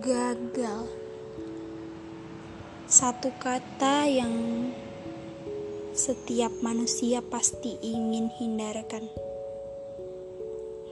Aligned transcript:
gagal. 0.00 0.88
Satu 2.88 3.28
kata 3.36 4.08
yang 4.08 4.32
setiap 5.92 6.48
manusia 6.64 7.20
pasti 7.20 7.76
ingin 7.84 8.32
hindarkan. 8.32 9.04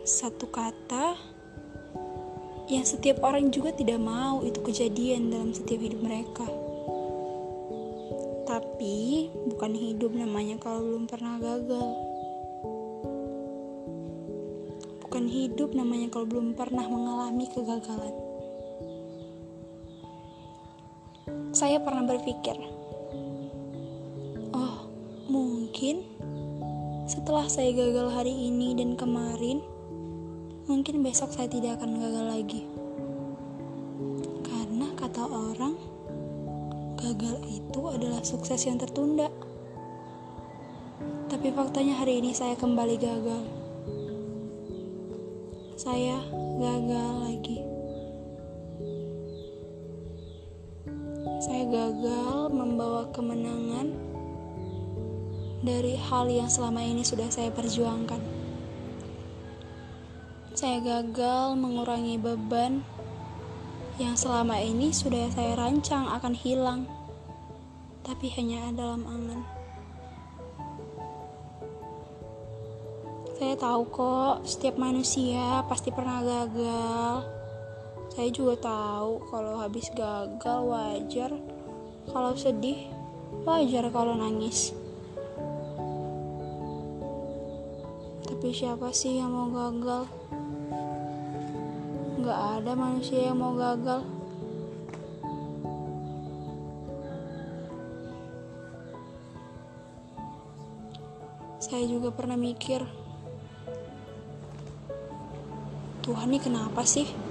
Satu 0.05 0.53
kata 0.53 1.17
yang 2.69 2.85
setiap 2.85 3.25
orang 3.25 3.49
juga 3.49 3.73
tidak 3.73 3.97
mau 3.97 4.45
itu 4.45 4.61
kejadian 4.61 5.33
dalam 5.33 5.57
setiap 5.57 5.81
hidup 5.81 6.01
mereka. 6.05 6.45
Tapi 8.45 9.31
bukan 9.49 9.73
hidup 9.73 10.13
namanya 10.13 10.61
kalau 10.61 10.85
belum 10.85 11.05
pernah 11.09 11.41
gagal. 11.41 11.89
Bukan 15.09 15.25
hidup 15.25 15.73
namanya 15.73 16.13
kalau 16.13 16.27
belum 16.29 16.53
pernah 16.53 16.85
mengalami 16.85 17.49
kegagalan. 17.49 18.30
Saya 21.51 21.83
pernah 21.83 22.07
berpikir, 22.07 22.55
oh, 24.55 24.87
mungkin 25.27 26.07
setelah 27.11 27.51
saya 27.51 27.75
gagal 27.75 28.15
hari 28.15 28.31
ini 28.31 28.75
dan 28.79 28.95
kemarin, 28.95 29.59
mungkin 30.71 31.03
besok 31.03 31.35
saya 31.35 31.51
tidak 31.51 31.83
akan 31.83 31.99
gagal 31.99 32.27
lagi. 32.31 32.63
Karena 34.47 34.87
kata 34.95 35.27
orang, 35.27 35.75
gagal 36.95 37.37
itu 37.51 37.81
adalah 37.91 38.23
sukses 38.23 38.63
yang 38.63 38.79
tertunda. 38.79 39.27
Tapi 41.27 41.51
faktanya 41.51 41.99
hari 41.99 42.23
ini 42.23 42.31
saya 42.31 42.55
kembali 42.55 42.97
gagal. 42.99 43.43
Saya 45.75 46.23
gagal 46.61 47.13
lagi. 47.25 47.70
Saya 51.41 51.65
gagal 51.65 52.53
membawa 52.53 53.09
kemenangan 53.17 53.97
dari 55.65 55.97
hal 55.97 56.29
yang 56.29 56.53
selama 56.53 56.85
ini 56.85 57.01
sudah 57.01 57.33
saya 57.33 57.49
perjuangkan. 57.49 58.21
Saya 60.53 60.85
gagal 60.85 61.57
mengurangi 61.57 62.21
beban 62.21 62.85
yang 63.97 64.21
selama 64.21 64.61
ini 64.61 64.93
sudah 64.93 65.33
saya 65.33 65.57
rancang 65.57 66.13
akan 66.13 66.37
hilang, 66.37 66.85
tapi 68.05 68.29
hanya 68.37 68.69
dalam 68.77 69.09
angan. 69.09 69.41
Saya 73.41 73.57
tahu 73.57 73.89
kok, 73.89 74.45
setiap 74.45 74.77
manusia 74.77 75.65
pasti 75.65 75.89
pernah 75.89 76.21
gagal 76.21 77.40
saya 78.21 78.37
juga 78.37 78.53
tahu 78.61 79.33
kalau 79.33 79.65
habis 79.65 79.89
gagal 79.97 80.61
wajar 80.69 81.33
kalau 82.13 82.37
sedih 82.37 82.93
wajar 83.49 83.89
kalau 83.89 84.13
nangis. 84.13 84.77
Tapi 88.29 88.53
siapa 88.53 88.93
sih 88.93 89.25
yang 89.25 89.33
mau 89.33 89.49
gagal? 89.49 90.05
Gak 92.21 92.41
ada 92.61 92.77
manusia 92.77 93.33
yang 93.33 93.41
mau 93.41 93.57
gagal. 93.57 94.05
Saya 101.57 101.89
juga 101.89 102.13
pernah 102.13 102.37
mikir 102.37 102.85
Tuhan 106.05 106.29
ini 106.29 106.37
kenapa 106.37 106.85
sih 106.85 107.30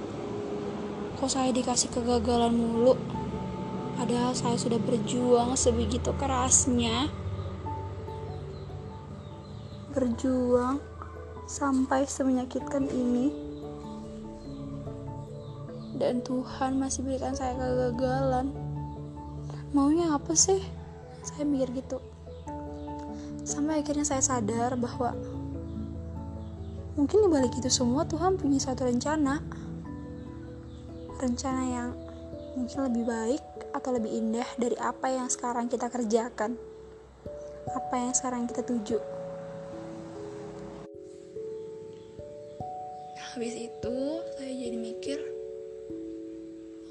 kok 1.20 1.28
saya 1.28 1.52
dikasih 1.52 1.92
kegagalan 1.92 2.56
mulu? 2.56 2.96
Padahal 4.00 4.32
saya 4.32 4.56
sudah 4.56 4.80
berjuang 4.80 5.52
sebegitu 5.52 6.16
kerasnya. 6.16 7.12
Berjuang 9.92 10.80
sampai 11.44 12.08
semenyakitkan 12.08 12.88
ini. 12.88 13.28
Dan 16.00 16.24
Tuhan 16.24 16.80
masih 16.80 17.04
berikan 17.04 17.36
saya 17.36 17.52
kegagalan. 17.52 18.56
Maunya 19.76 20.16
apa 20.16 20.32
sih? 20.32 20.64
Saya 21.20 21.44
mikir 21.44 21.84
gitu. 21.84 22.00
Sampai 23.44 23.84
akhirnya 23.84 24.08
saya 24.08 24.24
sadar 24.24 24.80
bahwa 24.80 25.12
mungkin 26.96 27.28
dibalik 27.28 27.52
itu 27.60 27.68
semua 27.68 28.08
Tuhan 28.08 28.40
punya 28.40 28.56
satu 28.56 28.88
rencana 28.88 29.44
rencana 31.20 31.64
yang 31.68 31.90
mungkin 32.56 32.80
lebih 32.88 33.04
baik 33.04 33.44
atau 33.76 33.90
lebih 33.94 34.10
indah 34.10 34.48
dari 34.56 34.74
apa 34.80 35.06
yang 35.12 35.28
sekarang 35.28 35.68
kita 35.68 35.86
kerjakan, 35.92 36.56
apa 37.70 37.94
yang 37.94 38.12
sekarang 38.16 38.48
kita 38.48 38.64
tuju. 38.64 38.98
Habis 43.30 43.54
itu, 43.54 43.96
saya 44.34 44.52
jadi 44.52 44.74
mikir, 44.74 45.18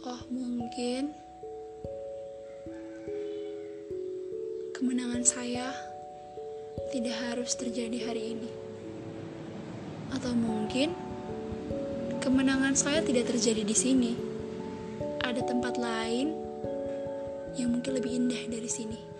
oh 0.07 0.21
mungkin 0.31 1.11
kemenangan 4.71 5.27
saya 5.27 5.75
tidak 6.95 7.17
harus 7.27 7.51
terjadi 7.59 8.07
hari 8.07 8.39
ini, 8.39 8.49
atau 10.15 10.31
mungkin 10.31 10.95
kemenangan 12.19 12.75
saya 12.75 12.99
tidak 12.99 13.31
terjadi 13.31 13.63
di 13.63 13.75
sini. 13.75 14.11
Ada 15.23 15.47
tempat 15.47 15.79
lain 15.79 16.35
yang 17.55 17.71
mungkin 17.71 17.95
lebih 17.95 18.11
indah 18.11 18.43
dari 18.51 18.67
sini. 18.67 19.18